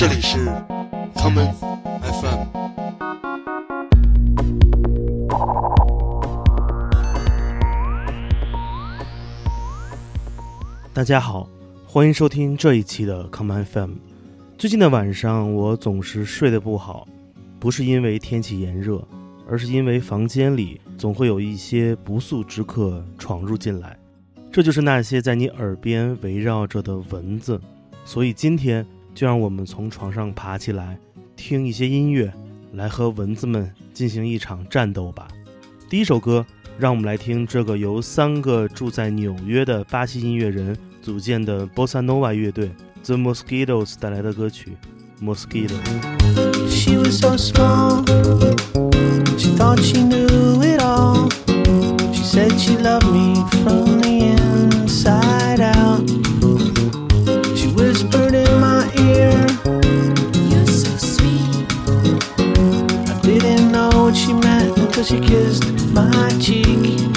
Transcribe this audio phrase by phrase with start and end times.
[0.00, 0.38] 这里是
[1.14, 1.52] common
[2.00, 2.46] FM。
[10.94, 11.46] 大家好，
[11.86, 13.90] 欢迎收听这一期的 common FM。
[14.56, 17.06] 最近的晚上，我总是睡得不好，
[17.58, 19.06] 不是因为天气炎热，
[19.46, 23.98] 而是因为房间里总会有一些不速之客闯入进来。
[24.50, 27.60] 这就是那些在你耳边围绕着的蚊子。
[28.06, 28.84] 所以今天
[29.20, 30.98] 就让我们从床上爬起来，
[31.36, 32.32] 听一些音乐，
[32.72, 35.28] 来和蚊子们进行一场战斗吧。
[35.90, 36.42] 第一首歌，
[36.78, 42.70] 让我们来听这个由三个住在纽约的巴西音乐人组建的 Bossa Nova 乐队
[43.04, 44.70] The Mosquitoes 带来的歌曲
[45.22, 45.74] 《Mosquito》。
[46.70, 48.02] She was so small.
[49.36, 51.28] She thought she knew it all.
[52.14, 53.99] She said she loved me from
[65.00, 67.09] cause you kissed my cheek.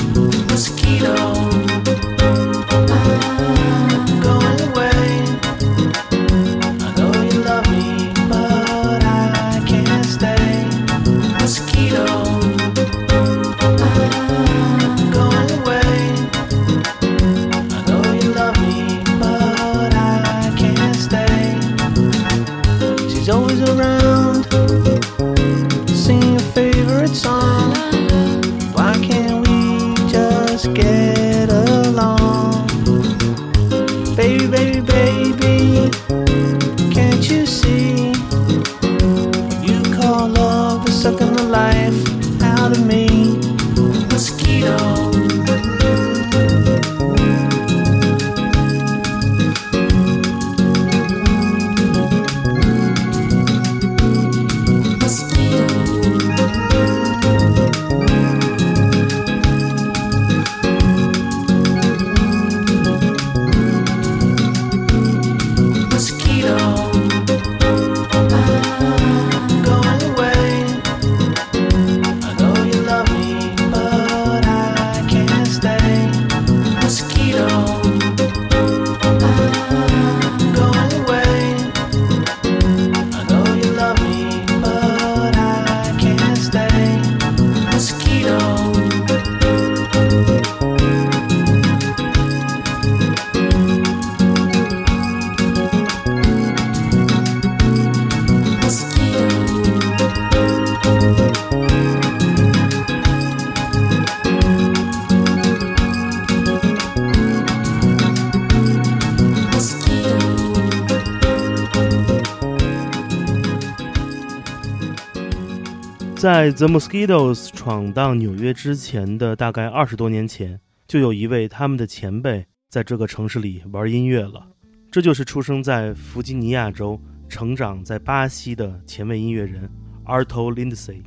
[116.23, 120.57] 在 The Mosquitoes 闯荡纽约之前的大概二十多年前，
[120.87, 124.47] 就有一位他们的前辈在这个城市里玩音乐了。
[124.89, 126.97] 这就是出生在弗吉尼亚州、
[127.27, 129.69] 成长在巴西的前卫音乐人
[130.05, 131.01] Arto Lindsay。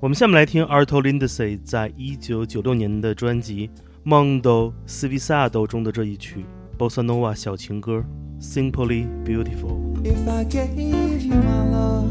[0.00, 3.70] 我们下面来听 Arto Lindsay 在一九九六年的专辑
[4.04, 6.44] 《Mondo Svisado》中的这一曲
[6.76, 8.04] Bossa Nova 小情歌
[8.44, 9.94] 《Simply Beautiful》。
[10.02, 12.08] If I gave you my love,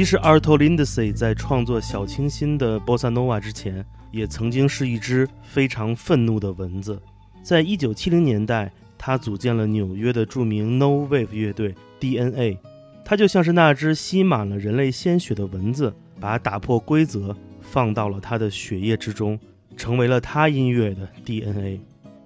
[0.00, 6.98] 其实 Arto Lindsay 在创作小清新的 Bossa Nova 之前，也曾经是一只非常愤怒的蚊子。
[7.42, 12.56] 在一九七零年代，他组建了纽约的著名 No Wave 乐队 DNA。
[13.04, 19.38] 他就像是那只吸满了人类鲜血的蚊子，把打破规则放到了他的血液之中，
[19.76, 21.78] 成为了他音乐的 DNA。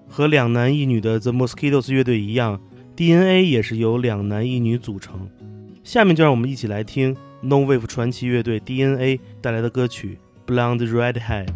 [0.06, 2.60] 和两男一女的 The Mosquitoes 乐队一样
[2.94, 5.28] ，DNA 也是由两男一女组成。
[5.82, 10.18] 下面就让我们一起来听 No Wave 传奇乐队 DNA 带来的歌曲
[10.50, 11.46] 《Blonde Redhead》。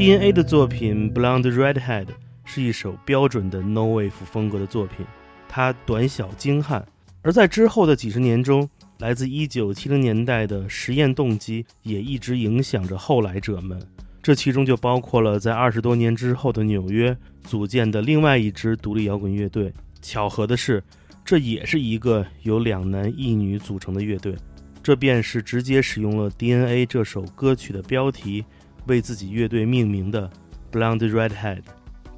[0.00, 2.06] DNA 的作品《Blonde Redhead》
[2.46, 5.04] 是一首标准的 No Wave 风格的作品，
[5.46, 6.82] 它短小精悍。
[7.20, 8.66] 而在之后的几十年中，
[9.00, 13.78] 来自1970年代的实验动机也一直影响着后来者们。
[14.22, 19.70] 这其中就包括了在二十多年之后的纽约组建的另外一支独立摇滚乐队。
[20.00, 20.82] 巧合的是，
[21.26, 24.34] 这也是一个由两男一女组成的乐队。
[24.82, 28.42] 这便是直接使用了 DNA 这首歌曲的标题
[28.90, 30.28] 为自己乐队命名的
[30.72, 31.62] Blonde Redhead，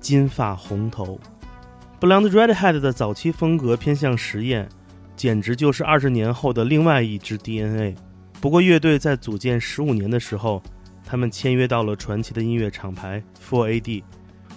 [0.01, 1.21] 金发红头。
[2.01, 4.67] Blonde Redhead 的早期风格偏向实验，
[5.15, 7.95] 简直就是二十年后的另外一支 DNA。
[8.41, 10.61] 不过，乐队在组建十五年的时候，
[11.05, 14.03] 他们签约到了传奇的音乐厂牌 Four AD。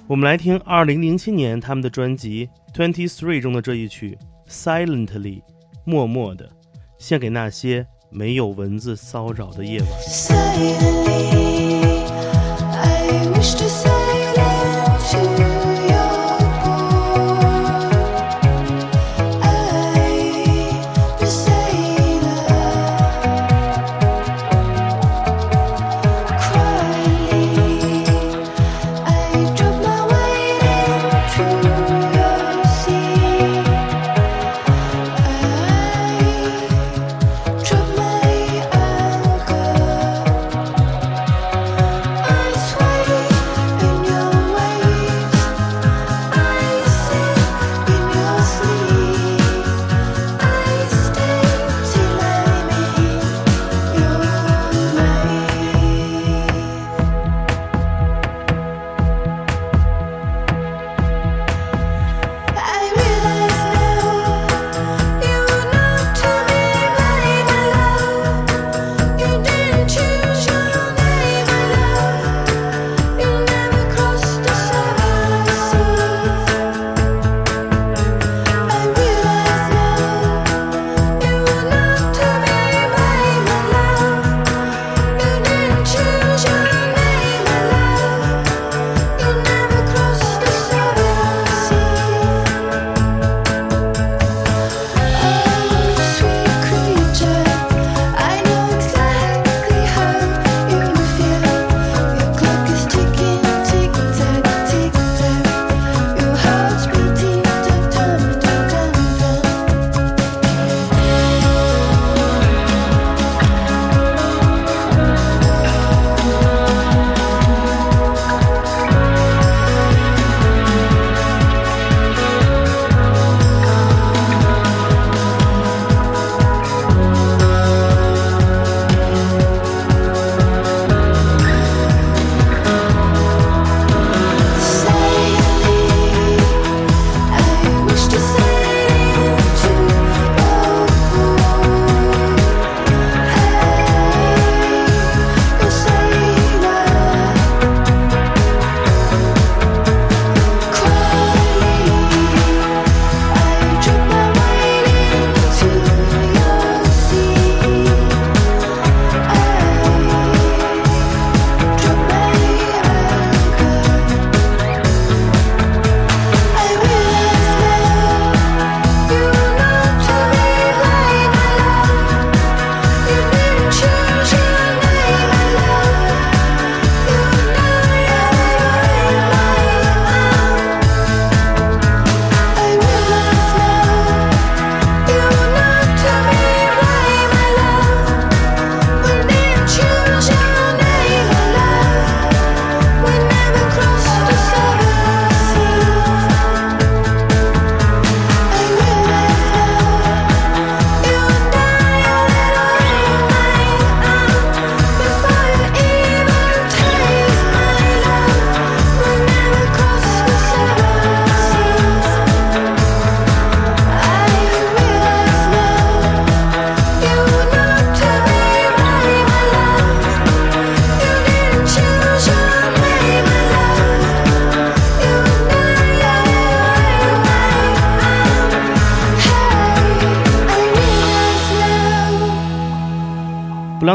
[0.07, 4.17] 我们来听二零零七年他们的专辑 Twenty Three 中的这一曲
[4.47, 5.41] Silently，
[5.83, 6.49] 默默的，
[6.97, 11.54] 献给那些没有蚊子骚扰的夜晚。
[13.45, 13.94] wish to say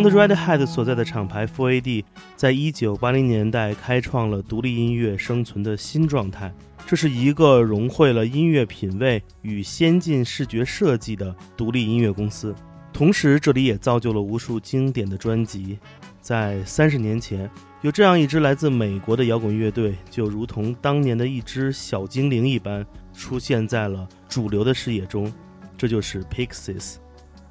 [0.00, 2.04] under red head 所在的厂牌 4AD
[2.34, 6.50] 在一九八零年代开创了独立音乐生存的新状态。
[6.86, 12.54] 这是一个融汇了音乐品味与先进视觉设计的独立音乐公司，
[12.94, 15.78] 同时这里也造就了无数经典的专辑。
[16.22, 17.48] 在三十年前，
[17.82, 25.30] 有这样一支来自美国的摇滚乐队，就如同当年的一只小精灵一般，出现在了主流的视野中，
[25.76, 26.94] 这就是 Pixies。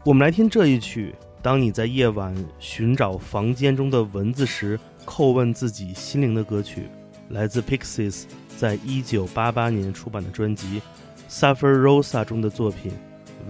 [0.03, 1.13] 我们来听这一曲。
[1.41, 6.89] 当你在夜晚寻找房间中的文字时，叩问自己心灵的歌曲，
[7.29, 8.23] 来自 Pixies
[8.57, 10.81] 在一九八八年出版的专辑
[11.31, 12.91] 《Suffer Rosa》中的作品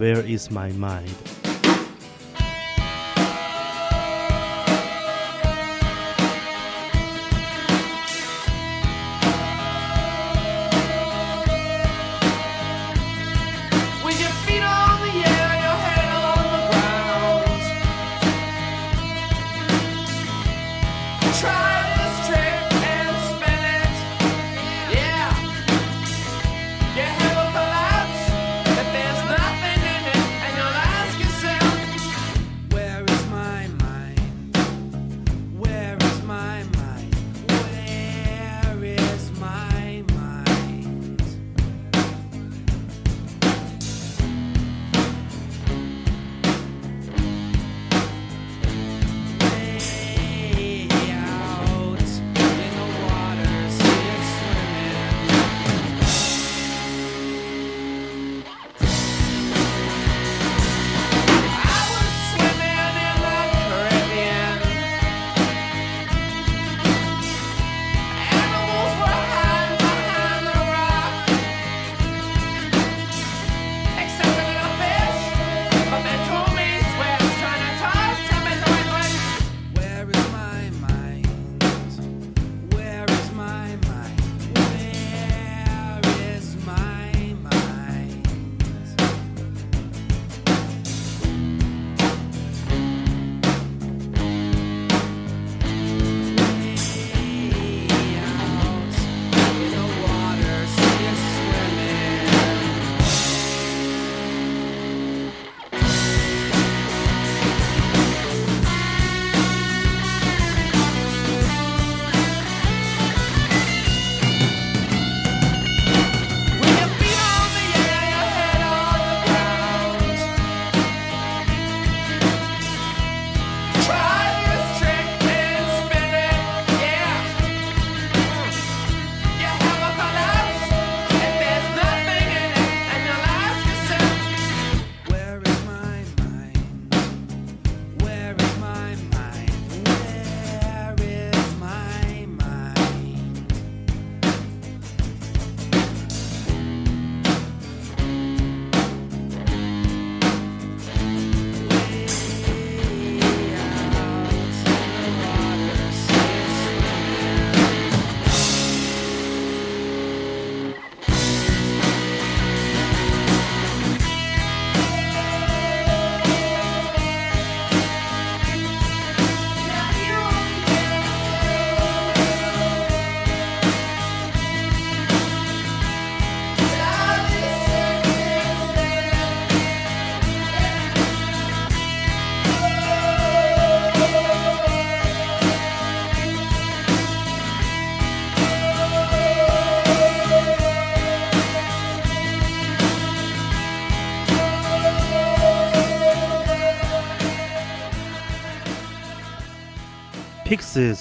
[0.00, 1.08] Where Is My Mind》。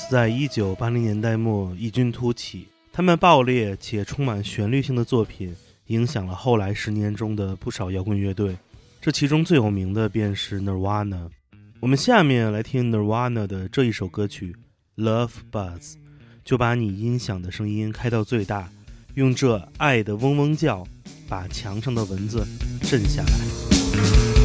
[0.09, 5.55] 在一九八零年代末异军突起，他们爆裂且充满旋律性的作品
[5.87, 8.57] 影响了后来十年中的不少摇滚乐队，
[9.01, 11.29] 这其中最有名的便是 Nirvana。
[11.79, 14.55] 我们下面来听 Nirvana 的这一首歌曲
[15.03, 15.79] 《Love Buzz》，
[16.43, 18.69] 就把你音响的声音开到最大，
[19.15, 20.85] 用这爱的嗡嗡叫
[21.27, 22.45] 把墙上的蚊子
[22.81, 24.38] 震下来。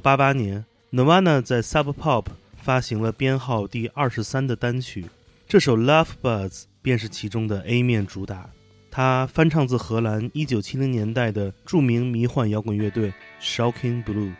[0.00, 2.24] 八八年，Nirvana 在 Sub Pop
[2.56, 5.04] 发行了编号第二十三的单曲，
[5.46, 6.48] 这首《Love Buzz》
[6.80, 8.48] 便是其中的 A 面主打。
[8.90, 14.32] 它翻唱自荷兰一九七零年代的著名迷幻摇滚乐队 Shocking Blue。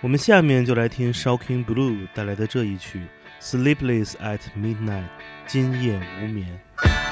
[0.00, 3.02] 我们下面就来听 Shocking Blue 带来的这一曲
[3.42, 5.02] 《Sleepless at Midnight》，
[5.46, 7.07] 今夜无眠。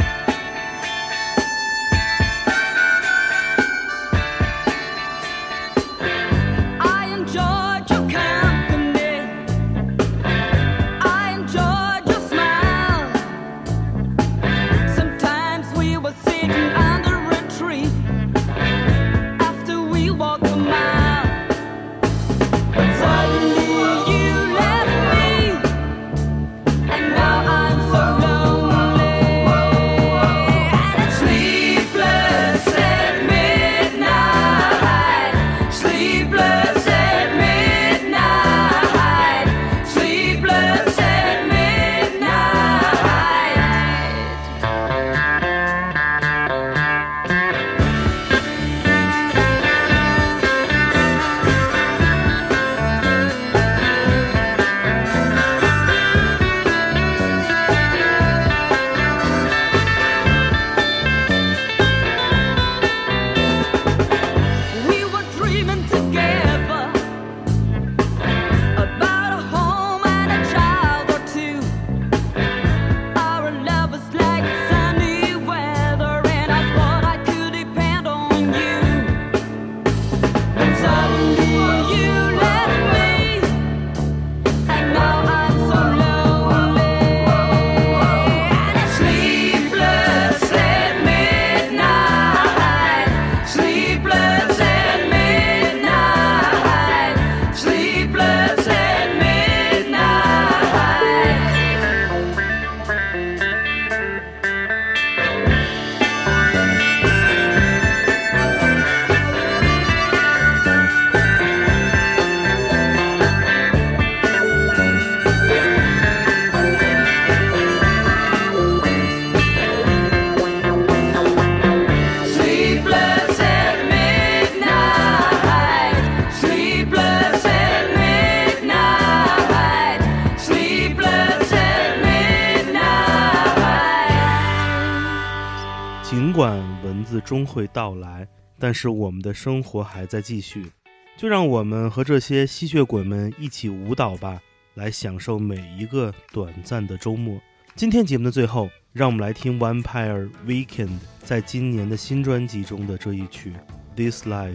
[138.77, 140.71] 是我们的生活还在继续。
[141.17, 144.39] 就让我们和这些吸血鬼们一起舞蹈吧，
[144.75, 147.41] 来享受每一个短暂的周末。
[147.75, 153.53] 今天节目的最后，让我们来听 Vampire Weekend 在今年的新专辑中的这一曲
[153.97, 154.53] 《This Life》。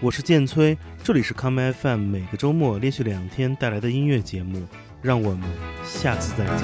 [0.00, 4.66] 我是建崔，这里是 Come FM，每个周末连续两天带来的音乐节目。
[5.02, 5.48] 让我们
[5.82, 6.56] 下次再见。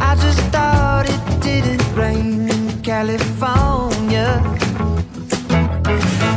[0.00, 4.28] I just thought it didn't rain in California.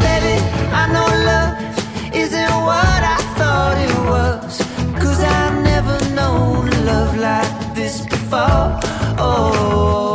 [0.06, 0.36] Baby,
[0.82, 1.52] I know love
[2.14, 4.58] isn't what I thought it was.
[5.02, 8.80] Cause I've never known love like this before.
[9.18, 10.11] Oh,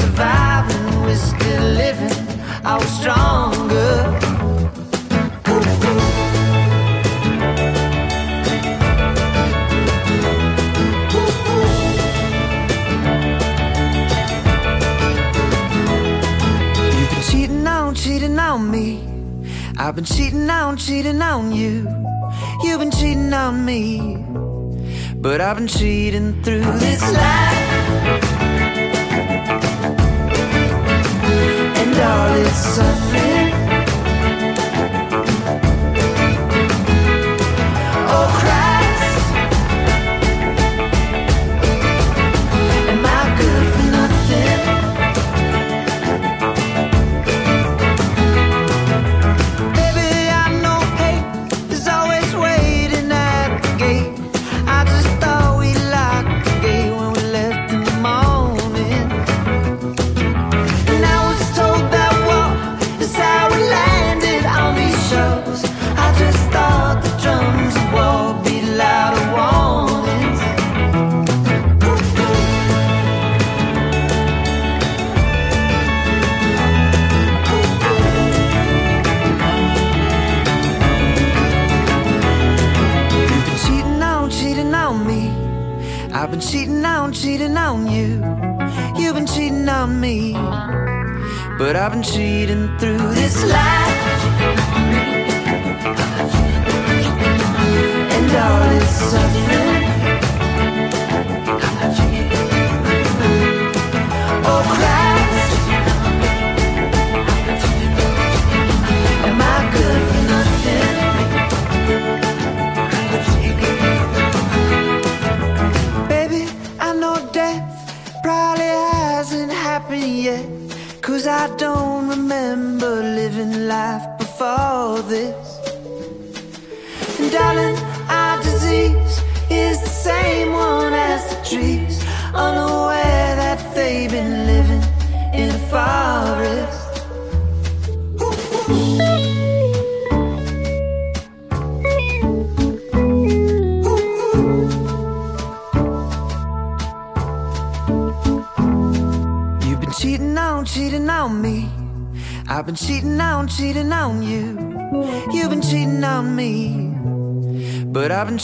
[0.00, 2.16] surviving, we're still living,
[2.64, 3.94] I was stronger.
[16.96, 19.02] You've been cheating on, cheating on me.
[19.78, 21.86] I've been cheating on, cheating on you.
[22.62, 24.24] You've been cheating on me.
[25.16, 28.25] But I've been cheating through this life.
[31.98, 32.95] And all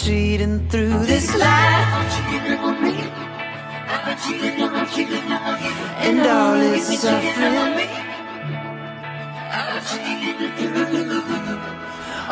[0.03, 1.87] cheating through this life.
[6.03, 7.89] And all its suffering.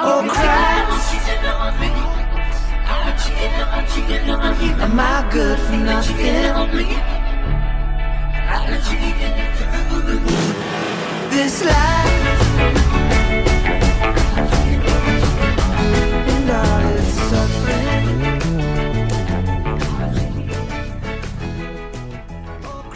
[0.02, 1.11] Oh, Christ.
[4.80, 6.16] Am I good for nothing?
[11.30, 12.50] This life
[16.33, 16.80] and all